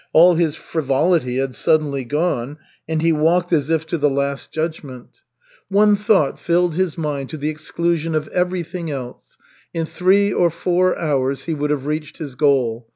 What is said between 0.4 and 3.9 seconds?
frivolity had suddenly gone, and he walked as if